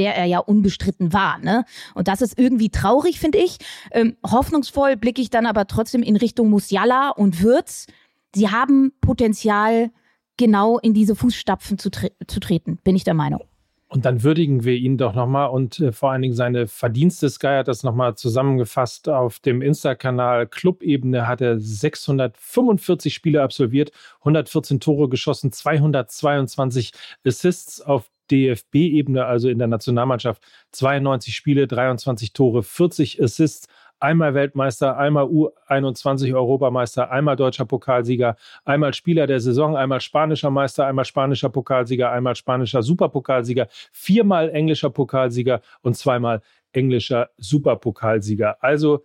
der 0.00 0.16
er 0.16 0.24
ja 0.24 0.38
unbestritten 0.38 1.12
war. 1.12 1.38
Ne? 1.38 1.64
Und 1.94 2.08
das 2.08 2.22
ist 2.22 2.38
irgendwie 2.38 2.70
traurig, 2.70 3.20
finde 3.20 3.36
ich. 3.36 3.58
Ähm, 3.92 4.16
hoffnungsvoll 4.26 4.96
blicke 4.96 5.20
ich 5.20 5.28
dann 5.28 5.44
aber 5.44 5.66
trotzdem 5.66 6.02
in 6.02 6.16
Richtung 6.16 6.48
Musiala 6.48 7.10
und 7.10 7.42
Würz. 7.42 7.86
Sie 8.34 8.48
haben 8.48 8.92
Potenzial, 9.02 9.90
genau 10.38 10.78
in 10.78 10.94
diese 10.94 11.14
Fußstapfen 11.14 11.76
zu, 11.76 11.90
tre 11.90 12.12
zu 12.26 12.40
treten, 12.40 12.78
bin 12.82 12.96
ich 12.96 13.04
der 13.04 13.12
Meinung. 13.12 13.42
Und 13.88 14.06
dann 14.06 14.22
würdigen 14.22 14.64
wir 14.64 14.74
ihn 14.74 14.96
doch 14.96 15.14
nochmal 15.14 15.50
und 15.50 15.80
äh, 15.80 15.92
vor 15.92 16.12
allen 16.12 16.22
Dingen 16.22 16.34
seine 16.34 16.66
Verdienste. 16.66 17.28
Sky 17.28 17.58
hat 17.58 17.68
das 17.68 17.82
nochmal 17.82 18.14
zusammengefasst. 18.14 19.08
Auf 19.10 19.40
dem 19.40 19.60
Insta-Kanal 19.60 20.46
Club-Ebene 20.46 21.26
hat 21.26 21.42
er 21.42 21.58
645 21.58 23.12
Spiele 23.12 23.42
absolviert, 23.42 23.90
114 24.20 24.80
Tore 24.80 25.10
geschossen, 25.10 25.52
222 25.52 26.92
Assists 27.26 27.82
auf 27.82 28.10
DFB-Ebene, 28.30 29.24
also 29.24 29.48
in 29.48 29.58
der 29.58 29.68
Nationalmannschaft, 29.68 30.42
92 30.72 31.34
Spiele, 31.34 31.66
23 31.66 32.32
Tore, 32.32 32.62
40 32.62 33.22
Assists, 33.22 33.68
einmal 34.00 34.34
Weltmeister, 34.34 34.96
einmal 34.96 35.26
U21 35.26 36.34
Europameister, 36.34 37.10
einmal 37.10 37.36
deutscher 37.36 37.66
Pokalsieger, 37.66 38.36
einmal 38.64 38.94
Spieler 38.94 39.26
der 39.26 39.40
Saison, 39.40 39.76
einmal 39.76 40.00
spanischer 40.00 40.50
Meister, 40.50 40.86
einmal 40.86 41.04
spanischer 41.04 41.50
Pokalsieger, 41.50 42.10
einmal 42.10 42.34
spanischer 42.34 42.82
Superpokalsieger, 42.82 43.68
viermal 43.92 44.50
englischer 44.50 44.90
Pokalsieger 44.90 45.60
und 45.82 45.96
zweimal 45.96 46.40
englischer 46.72 47.30
Superpokalsieger. 47.36 48.62
Also 48.62 49.04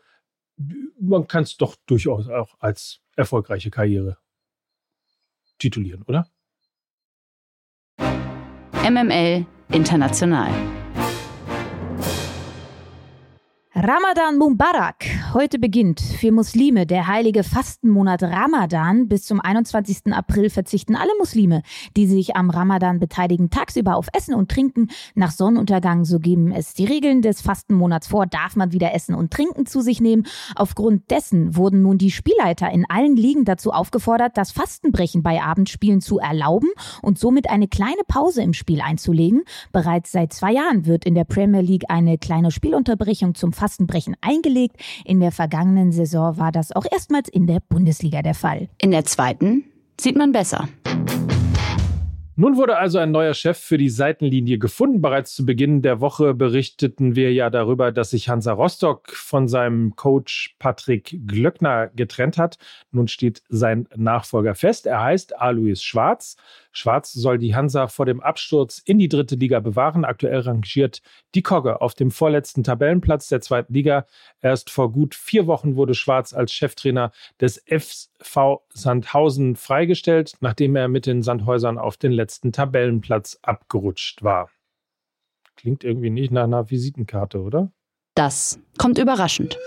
man 1.00 1.28
kann 1.28 1.44
es 1.44 1.58
doch 1.58 1.76
durchaus 1.86 2.30
auch 2.30 2.56
als 2.60 3.02
erfolgreiche 3.16 3.70
Karriere 3.72 4.18
titulieren, 5.58 6.04
oder? 6.04 6.28
MML 8.86 9.42
International. 9.74 10.54
Ramadan 13.74 14.38
Mubarak. 14.38 15.02
Heute 15.36 15.60
beginnt 15.60 16.00
für 16.00 16.32
Muslime 16.32 16.86
der 16.86 17.08
heilige 17.08 17.44
Fastenmonat 17.44 18.24
Ramadan. 18.24 19.10
Bis 19.10 19.26
zum 19.26 19.42
21. 19.42 20.14
April 20.14 20.50
verzichten 20.50 20.96
alle 20.96 21.12
Muslime, 21.20 21.62
die 21.98 22.08
sich 22.08 22.38
am 22.38 22.50
Ramadan 22.50 23.02
beteiligen, 23.02 23.50
tagsüber 23.50 23.98
auf 23.98 24.08
Essen 24.14 24.34
und 24.34 24.50
Trinken. 24.50 24.88
Nach 25.14 25.32
Sonnenuntergang, 25.32 26.06
so 26.06 26.20
geben 26.20 26.54
es 26.54 26.74
die 26.74 26.86
Regeln 26.86 27.22
des 27.22 27.42
Fastenmonats 27.42 28.08
vor, 28.08 28.28
darf 28.28 28.56
man 28.56 28.72
wieder 28.72 28.94
Essen 28.94 29.14
und 29.14 29.32
Trinken 29.32 29.66
zu 29.66 29.82
sich 29.82 30.00
nehmen. 30.00 30.26
Aufgrund 30.56 31.12
dessen 31.12 31.58
wurden 31.58 31.82
nun 31.82 31.98
die 31.98 32.12
Spielleiter 32.12 32.72
in 32.72 32.86
allen 32.90 33.18
Ligen 33.18 33.44
dazu 33.44 33.72
aufgefordert, 33.72 34.38
das 34.38 34.54
Fastenbrechen 34.54 35.22
bei 35.22 35.44
Abendspielen 35.44 36.00
zu 36.00 36.18
erlauben 36.18 36.70
und 37.02 37.20
somit 37.20 37.50
eine 37.50 37.68
kleine 37.68 38.04
Pause 38.08 38.42
im 38.42 38.54
Spiel 38.54 38.80
einzulegen. 38.80 39.44
Bereits 39.74 40.14
seit 40.14 40.32
zwei 40.32 40.54
Jahren 40.54 40.86
wird 40.86 41.04
in 41.04 41.14
der 41.14 41.26
Premier 41.26 41.60
League 41.60 41.90
eine 41.90 42.18
kleine 42.18 42.52
Spielunterbrechung 42.52 43.36
zum 43.36 43.52
Fasten 43.52 43.86
Fastenbrechen 43.86 44.16
eingelegt. 44.22 44.78
In 45.04 45.20
der 45.26 45.32
vergangenen 45.32 45.92
Saison 45.92 46.38
war 46.38 46.52
das 46.52 46.72
auch 46.72 46.86
erstmals 46.92 47.30
in 47.30 47.48
der 47.48 47.60
Bundesliga 47.60 48.22
der 48.22 48.36
Fall. 48.36 48.70
In 48.78 48.92
der 48.92 49.06
zweiten 49.06 49.64
sieht 50.00 50.16
man 50.16 50.32
besser. 50.32 50.70
Nun 52.38 52.58
wurde 52.58 52.78
also 52.78 53.00
ein 53.00 53.10
neuer 53.12 53.34
Chef 53.34 53.58
für 53.58 53.80
die 53.80 53.90
Seitenlinie 53.90 54.60
gefunden. 54.60 55.02
Bereits 55.02 55.34
zu 55.34 55.46
Beginn 55.46 55.82
der 55.82 56.00
Woche 56.00 56.36
berichteten 56.36 57.16
wir 57.16 57.34
ja 57.34 57.50
darüber, 57.50 57.92
dass 57.92 58.12
sich 58.12 58.30
Hansa 58.30 58.52
Rostock 58.52 59.10
von 59.10 59.48
seinem 59.48 59.96
Coach 59.96 60.56
Patrick 60.60 61.18
Glöckner 61.26 61.88
getrennt 61.96 62.38
hat. 62.38 62.58
Nun 62.92 63.08
steht 63.08 63.42
sein 63.50 63.88
Nachfolger 63.96 64.54
fest. 64.54 64.86
Er 64.86 65.02
heißt 65.02 65.40
Alois 65.42 65.82
Schwarz. 65.82 66.36
Schwarz 66.78 67.14
soll 67.14 67.38
die 67.38 67.56
Hansa 67.56 67.88
vor 67.88 68.06
dem 68.06 68.22
Absturz 68.22 68.80
in 68.80 69.00
die 69.00 69.08
dritte 69.08 69.36
Liga 69.36 69.62
bewahren. 69.62 70.04
Aktuell 70.04 70.42
rangiert 70.42 71.02
die 71.34 71.42
Kogge 71.42 71.82
auf 71.82 71.94
dem 71.94 72.12
vorletzten 72.12 72.64
Tabellenplatz 72.64 73.30
der 73.30 73.40
zweiten 73.40 73.74
Liga. 73.74 74.06
Erst 74.42 74.70
vor 74.70 74.92
gut 74.92 75.16
vier 75.16 75.48
Wochen 75.48 75.78
wurde 75.78 75.96
Schwarz 75.96 76.34
als 76.34 76.52
Cheftrainer 76.52 77.12
des 77.40 77.64
FV 77.68 78.62
Sandhausen 78.74 79.56
freigestellt, 79.56 80.34
nachdem 80.42 80.76
er 80.76 80.90
mit 80.90 81.06
den 81.06 81.22
Sandhäusern 81.22 81.78
auf 81.78 81.96
den 81.96 82.12
letzten 82.12 82.52
Tabellenplatz 82.52 83.40
abgerutscht 83.42 84.22
war. 84.22 84.50
Klingt 85.56 85.86
irgendwie 85.86 86.10
nicht 86.10 86.32
nach 86.32 86.44
einer 86.44 86.70
Visitenkarte, 86.70 87.42
oder? 87.42 87.72
Das 88.16 88.60
kommt 88.78 88.98
überraschend. 88.98 89.58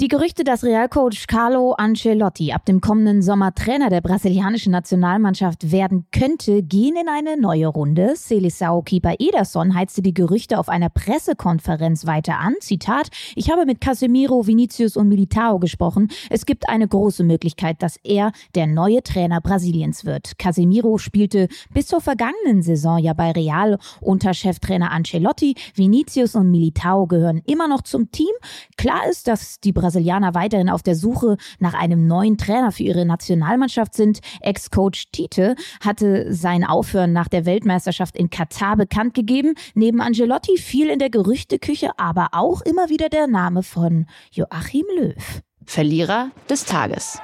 Die 0.00 0.08
Gerüchte, 0.08 0.44
dass 0.44 0.64
Realcoach 0.64 1.26
Carlo 1.26 1.72
Ancelotti 1.72 2.52
ab 2.52 2.64
dem 2.64 2.80
kommenden 2.80 3.20
Sommer 3.20 3.54
Trainer 3.54 3.90
der 3.90 4.00
brasilianischen 4.00 4.72
Nationalmannschaft 4.72 5.72
werden 5.72 6.06
könnte, 6.10 6.62
gehen 6.62 6.96
in 6.96 7.06
eine 7.06 7.38
neue 7.38 7.66
Runde. 7.66 8.14
Seleção-Keeper 8.16 9.16
Ederson 9.18 9.74
heizte 9.74 10.00
die 10.00 10.14
Gerüchte 10.14 10.58
auf 10.58 10.70
einer 10.70 10.88
Pressekonferenz 10.88 12.06
weiter 12.06 12.38
an. 12.38 12.54
Zitat, 12.60 13.10
ich 13.34 13.50
habe 13.50 13.66
mit 13.66 13.82
Casemiro, 13.82 14.46
Vinicius 14.46 14.96
und 14.96 15.08
Militao 15.08 15.58
gesprochen. 15.58 16.08
Es 16.30 16.46
gibt 16.46 16.70
eine 16.70 16.88
große 16.88 17.22
Möglichkeit, 17.22 17.82
dass 17.82 17.98
er 18.02 18.32
der 18.54 18.68
neue 18.68 19.02
Trainer 19.02 19.42
Brasiliens 19.42 20.06
wird. 20.06 20.38
Casemiro 20.38 20.96
spielte 20.96 21.48
bis 21.74 21.88
zur 21.88 22.00
vergangenen 22.00 22.62
Saison 22.62 22.96
ja 22.96 23.12
bei 23.12 23.32
Real 23.32 23.78
unter 24.00 24.32
Cheftrainer 24.32 24.92
Ancelotti. 24.92 25.56
Vinicius 25.74 26.36
und 26.36 26.50
Militao 26.50 27.06
gehören 27.06 27.42
immer 27.44 27.68
noch 27.68 27.82
zum 27.82 28.10
Team. 28.10 28.32
Klar 28.78 29.06
ist, 29.06 29.28
dass 29.28 29.60
die 29.60 29.72
Brasilianer 29.72 29.89
Brasilianer 29.90 30.34
weiterhin 30.34 30.70
auf 30.70 30.84
der 30.84 30.94
Suche 30.94 31.36
nach 31.58 31.74
einem 31.74 32.06
neuen 32.06 32.38
Trainer 32.38 32.70
für 32.70 32.84
ihre 32.84 33.04
Nationalmannschaft 33.04 33.94
sind. 33.94 34.20
Ex-Coach 34.40 35.10
Tite 35.10 35.56
hatte 35.84 36.32
sein 36.32 36.64
Aufhören 36.64 37.12
nach 37.12 37.26
der 37.26 37.44
Weltmeisterschaft 37.44 38.16
in 38.16 38.30
Katar 38.30 38.76
bekannt 38.76 39.14
gegeben. 39.14 39.54
Neben 39.74 40.00
Angelotti 40.00 40.58
fiel 40.58 40.90
in 40.90 41.00
der 41.00 41.10
Gerüchteküche 41.10 41.90
aber 41.98 42.28
auch 42.32 42.60
immer 42.62 42.88
wieder 42.88 43.08
der 43.08 43.26
Name 43.26 43.64
von 43.64 44.06
Joachim 44.30 44.86
Löw. 44.96 45.42
Verlierer 45.66 46.30
des 46.48 46.64
Tages. 46.64 47.18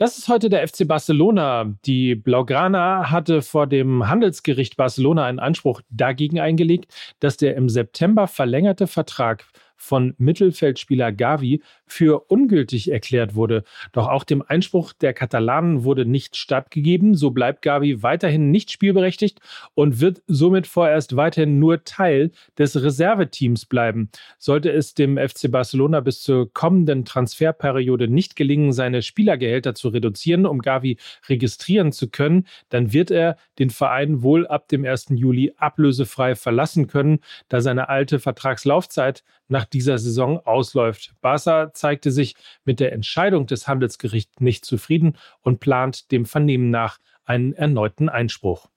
Das 0.00 0.16
ist 0.16 0.28
heute 0.28 0.48
der 0.48 0.66
FC 0.66 0.88
Barcelona. 0.88 1.76
Die 1.84 2.14
Blaugrana 2.14 3.10
hatte 3.10 3.42
vor 3.42 3.66
dem 3.66 4.08
Handelsgericht 4.08 4.78
Barcelona 4.78 5.26
einen 5.26 5.38
Anspruch 5.38 5.82
dagegen 5.90 6.40
eingelegt, 6.40 6.90
dass 7.18 7.36
der 7.36 7.54
im 7.54 7.68
September 7.68 8.26
verlängerte 8.26 8.86
Vertrag 8.86 9.44
von 9.76 10.14
Mittelfeldspieler 10.16 11.12
Gavi 11.12 11.62
für 11.92 12.30
ungültig 12.30 12.90
erklärt 12.90 13.34
wurde. 13.34 13.64
Doch 13.92 14.08
auch 14.08 14.24
dem 14.24 14.42
Einspruch 14.46 14.92
der 14.92 15.12
Katalanen 15.12 15.84
wurde 15.84 16.06
nicht 16.06 16.36
stattgegeben. 16.36 17.14
So 17.14 17.30
bleibt 17.30 17.62
Gavi 17.62 18.02
weiterhin 18.02 18.50
nicht 18.50 18.70
spielberechtigt 18.70 19.40
und 19.74 20.00
wird 20.00 20.22
somit 20.26 20.66
vorerst 20.66 21.16
weiterhin 21.16 21.58
nur 21.58 21.84
Teil 21.84 22.30
des 22.58 22.82
Reserveteams 22.82 23.66
bleiben. 23.66 24.10
Sollte 24.38 24.70
es 24.70 24.94
dem 24.94 25.16
FC 25.16 25.50
Barcelona 25.50 26.00
bis 26.00 26.22
zur 26.22 26.52
kommenden 26.52 27.04
Transferperiode 27.04 28.08
nicht 28.08 28.36
gelingen, 28.36 28.72
seine 28.72 29.02
Spielergehälter 29.02 29.74
zu 29.74 29.88
reduzieren, 29.88 30.46
um 30.46 30.60
Gavi 30.60 30.96
registrieren 31.28 31.92
zu 31.92 32.08
können, 32.08 32.46
dann 32.68 32.92
wird 32.92 33.10
er 33.10 33.36
den 33.58 33.70
Verein 33.70 34.22
wohl 34.22 34.46
ab 34.46 34.68
dem 34.68 34.84
1. 34.84 35.08
Juli 35.10 35.52
ablösefrei 35.56 36.34
verlassen 36.34 36.86
können, 36.86 37.20
da 37.48 37.60
seine 37.60 37.88
alte 37.88 38.18
Vertragslaufzeit 38.18 39.22
nach 39.48 39.64
dieser 39.64 39.98
Saison 39.98 40.38
ausläuft. 40.46 41.14
Barca 41.20 41.72
zeigte 41.80 42.12
sich 42.12 42.36
mit 42.64 42.78
der 42.78 42.92
Entscheidung 42.92 43.46
des 43.46 43.66
Handelsgerichts 43.66 44.40
nicht 44.40 44.64
zufrieden 44.64 45.16
und 45.40 45.58
plant 45.58 46.12
dem 46.12 46.24
Vernehmen 46.24 46.70
nach 46.70 46.98
einen 47.24 47.52
erneuten 47.52 48.08
Einspruch. 48.08 48.68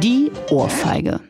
Die 0.00 0.30
Ohrfeige. 0.50 1.20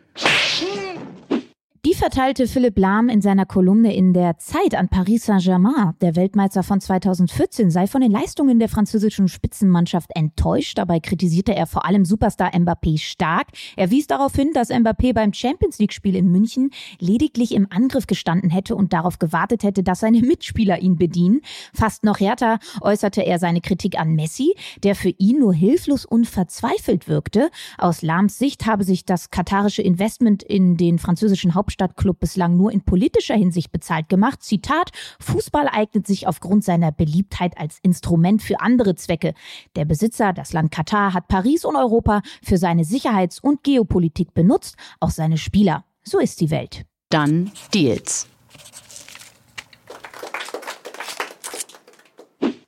Die 1.86 1.94
verteilte 1.94 2.48
Philipp 2.48 2.76
Lahm 2.80 3.08
in 3.08 3.20
seiner 3.20 3.46
Kolumne 3.46 3.94
in 3.94 4.12
der 4.12 4.38
Zeit 4.38 4.74
an 4.74 4.88
Paris 4.88 5.26
Saint-Germain. 5.26 5.94
Der 6.00 6.16
Weltmeister 6.16 6.64
von 6.64 6.80
2014 6.80 7.70
sei 7.70 7.86
von 7.86 8.00
den 8.00 8.10
Leistungen 8.10 8.58
der 8.58 8.68
französischen 8.68 9.28
Spitzenmannschaft 9.28 10.10
enttäuscht. 10.16 10.78
Dabei 10.78 10.98
kritisierte 10.98 11.54
er 11.54 11.68
vor 11.68 11.84
allem 11.84 12.04
Superstar 12.04 12.50
Mbappé 12.54 12.98
stark. 12.98 13.50
Er 13.76 13.92
wies 13.92 14.08
darauf 14.08 14.34
hin, 14.34 14.50
dass 14.52 14.70
Mbappé 14.70 15.14
beim 15.14 15.32
Champions 15.32 15.78
League-Spiel 15.78 16.16
in 16.16 16.26
München 16.32 16.70
lediglich 16.98 17.54
im 17.54 17.68
Angriff 17.70 18.08
gestanden 18.08 18.50
hätte 18.50 18.74
und 18.74 18.92
darauf 18.92 19.20
gewartet 19.20 19.62
hätte, 19.62 19.84
dass 19.84 20.00
seine 20.00 20.22
Mitspieler 20.22 20.80
ihn 20.80 20.96
bedienen. 20.96 21.40
Fast 21.72 22.02
noch 22.02 22.18
härter 22.18 22.58
äußerte 22.80 23.24
er 23.24 23.38
seine 23.38 23.60
Kritik 23.60 23.96
an 23.96 24.16
Messi, 24.16 24.56
der 24.82 24.96
für 24.96 25.14
ihn 25.18 25.38
nur 25.38 25.54
hilflos 25.54 26.04
und 26.04 26.26
verzweifelt 26.26 27.06
wirkte. 27.06 27.48
Aus 27.78 28.02
Lahms 28.02 28.40
Sicht 28.40 28.66
habe 28.66 28.82
sich 28.82 29.04
das 29.04 29.30
katarische 29.30 29.82
Investment 29.82 30.42
in 30.42 30.76
den 30.76 30.98
französischen 30.98 31.54
Hauptstadt 31.54 31.75
Hauptstadtklub 31.76 32.20
bislang 32.20 32.56
nur 32.56 32.72
in 32.72 32.80
politischer 32.80 33.34
Hinsicht 33.34 33.70
bezahlt 33.70 34.08
gemacht. 34.08 34.42
Zitat, 34.42 34.90
Fußball 35.20 35.68
eignet 35.70 36.06
sich 36.06 36.26
aufgrund 36.26 36.64
seiner 36.64 36.92
Beliebtheit 36.92 37.58
als 37.58 37.78
Instrument 37.82 38.42
für 38.42 38.60
andere 38.60 38.94
Zwecke. 38.94 39.34
Der 39.76 39.84
Besitzer, 39.84 40.32
das 40.32 40.52
Land 40.52 40.70
Katar, 40.70 41.12
hat 41.12 41.28
Paris 41.28 41.64
und 41.64 41.76
Europa 41.76 42.22
für 42.42 42.56
seine 42.56 42.84
Sicherheits- 42.84 43.40
und 43.40 43.62
Geopolitik 43.62 44.32
benutzt, 44.34 44.76
auch 45.00 45.10
seine 45.10 45.36
Spieler. 45.36 45.84
So 46.02 46.18
ist 46.18 46.40
die 46.40 46.50
Welt. 46.50 46.86
Dann 47.10 47.50
Deals. 47.74 48.26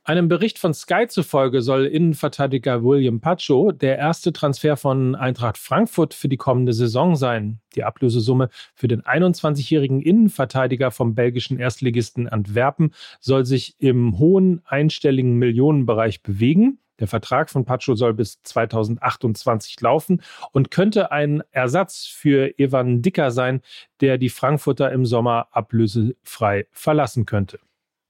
Einem 0.09 0.27
Bericht 0.27 0.57
von 0.57 0.73
Sky 0.73 1.05
zufolge 1.07 1.61
soll 1.61 1.85
Innenverteidiger 1.85 2.83
William 2.83 3.21
Pacho 3.21 3.71
der 3.71 3.99
erste 3.99 4.33
Transfer 4.33 4.75
von 4.75 5.13
Eintracht 5.13 5.59
Frankfurt 5.59 6.15
für 6.15 6.27
die 6.27 6.35
kommende 6.35 6.73
Saison 6.73 7.15
sein. 7.15 7.59
Die 7.75 7.83
Ablösesumme 7.83 8.49
für 8.73 8.87
den 8.87 9.03
21-jährigen 9.03 10.01
Innenverteidiger 10.01 10.89
vom 10.89 11.13
belgischen 11.13 11.59
Erstligisten 11.59 12.27
Antwerpen 12.27 12.95
soll 13.19 13.45
sich 13.45 13.75
im 13.77 14.17
hohen 14.17 14.63
einstelligen 14.65 15.35
Millionenbereich 15.35 16.23
bewegen. 16.23 16.79
Der 16.99 17.07
Vertrag 17.07 17.51
von 17.51 17.63
Pacho 17.63 17.93
soll 17.93 18.15
bis 18.15 18.41
2028 18.41 19.79
laufen 19.79 20.23
und 20.51 20.71
könnte 20.71 21.11
ein 21.11 21.43
Ersatz 21.51 22.07
für 22.07 22.57
Evan 22.57 23.03
Dicker 23.03 23.29
sein, 23.29 23.61
der 24.01 24.17
die 24.17 24.29
Frankfurter 24.29 24.91
im 24.91 25.05
Sommer 25.05 25.49
ablösefrei 25.51 26.65
verlassen 26.71 27.27
könnte. 27.27 27.59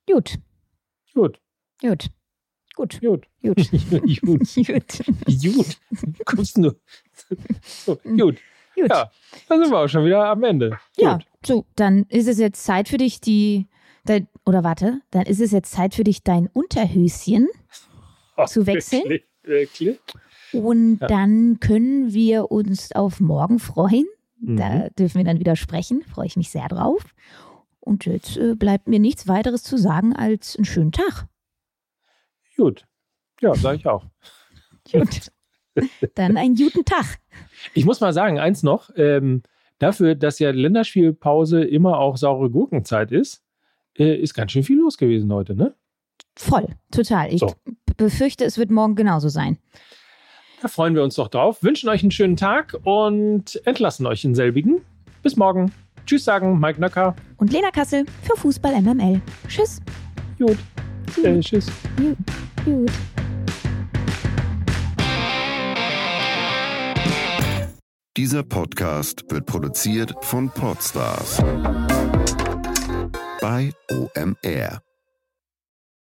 Gut. 0.08 0.40
Gut. 1.14 1.42
Gut. 1.82 2.10
Gut. 2.76 3.00
Gut. 3.02 3.28
Gut. 3.42 3.72
gut. 4.22 4.56
Gut. 4.56 4.88
Gut. 5.42 5.78
Kommst 6.26 6.58
du? 6.58 6.72
So, 7.62 7.96
gut. 7.96 8.18
Gut. 8.76 8.90
Ja, 8.90 9.12
dann 9.50 9.62
sind 9.62 9.72
wir 9.72 9.78
auch 9.80 9.88
schon 9.90 10.06
wieder 10.06 10.26
am 10.26 10.44
Ende. 10.44 10.78
Ja, 10.98 11.16
Gut. 11.18 11.26
so, 11.46 11.66
dann 11.76 12.04
ist 12.10 12.28
es 12.30 12.40
jetzt 12.40 12.64
Zeit 12.64 12.88
für 12.88 12.98
dich, 12.98 13.20
die. 13.20 13.68
Dein, 14.06 14.28
oder 14.46 14.64
warte, 14.64 15.02
dann 15.12 15.24
ist 15.26 15.42
es 15.42 15.52
jetzt 15.52 15.72
Zeit 15.74 15.94
für 15.94 16.06
dich, 16.06 16.24
dein 16.24 16.48
Unterhöschen 16.48 17.50
Oh, 18.38 18.46
zu 18.46 18.66
wechseln? 18.66 19.04
Wirklich? 19.04 19.28
wirklich? 19.44 20.00
Und 20.54 21.00
Ja. 21.02 21.08
dann 21.08 21.60
können 21.60 22.14
wir 22.14 22.50
uns 22.50 22.94
auf 22.94 23.20
morgen 23.20 23.60
freuen. 23.60 24.06
Mhm. 24.40 24.56
Da 24.58 24.90
dürfen 24.98 25.18
wir 25.18 25.26
dann 25.26 25.40
wieder 25.40 25.58
sprechen. 25.58 26.02
Freue 26.04 26.28
ich 26.28 26.38
mich 26.38 26.50
sehr 26.50 26.70
drauf. 26.70 27.14
Und 27.82 28.06
jetzt 28.06 28.38
äh, 28.38 28.56
bleibt 28.56 28.88
mir 28.88 29.00
nichts 29.00 29.28
weiteres 29.28 29.64
zu 29.64 29.78
sagen 29.78 30.16
als 30.16 30.56
einen 30.56 30.66
schönen 30.66 30.94
Tag. 30.94 31.28
Gut. 32.60 32.86
Ja, 33.40 33.56
sage 33.56 33.78
ich 33.78 33.88
auch. 33.88 34.04
Gut. 34.92 35.32
dann 36.16 36.36
einen 36.36 36.56
guten 36.56 36.84
Tag. 36.84 37.20
Ich 37.74 37.86
muss 37.86 38.02
mal 38.02 38.12
sagen, 38.12 38.38
eins 38.38 38.64
noch. 38.64 38.90
Ähm, 38.98 39.44
dafür, 39.78 40.16
dass 40.16 40.40
ja 40.40 40.52
Länderspielpause 40.52 41.64
immer 41.64 42.00
auch 42.00 42.18
saure 42.18 42.50
Gurkenzeit 42.50 43.14
ist, 43.14 43.46
äh, 43.98 44.14
ist 44.16 44.34
ganz 44.34 44.52
schön 44.52 44.64
viel 44.64 44.78
los 44.78 44.98
gewesen 44.98 45.32
heute, 45.32 45.56
ne? 45.56 45.74
Voll, 46.36 46.68
total. 46.92 47.34
Ich 47.34 47.40
So. 47.40 47.54
befürchte, 47.96 48.44
es 48.44 48.58
wird 48.58 48.72
morgen 48.72 48.96
genauso 48.96 49.30
sein. 49.30 49.58
Da 50.62 50.68
freuen 50.68 50.96
wir 50.96 51.04
uns 51.04 51.16
doch 51.16 51.30
drauf. 51.30 51.64
Wünschen 51.64 51.88
euch 51.88 52.02
einen 52.02 52.12
schönen 52.12 52.36
Tag 52.36 52.76
und 52.84 53.66
entlassen 53.66 54.06
euch 54.06 54.26
in 54.26 54.36
selbigen. 54.36 54.82
Bis 55.24 55.38
morgen. 55.38 55.72
Tschüss 56.06 56.26
sagen, 56.26 56.60
Mike 56.60 56.82
Nöcker. 56.82 57.16
Und 57.38 57.54
Lena 57.54 57.72
Kassel 57.72 58.06
für 58.24 58.36
Fußball 58.36 58.82
MML. 58.82 59.22
Tschüss. 59.48 59.82
Gut. 60.38 60.58
Äh, 61.18 61.40
tschüss. 61.40 61.68
Gut. 61.98 62.18
Gut. 62.66 62.92
Dieser 68.18 68.44
Podcast 68.44 69.24
wird 69.30 69.46
produziert 69.46 70.14
von 70.22 70.50
Podstars 70.50 71.38
bei 73.42 73.72
OMR. 73.90 74.82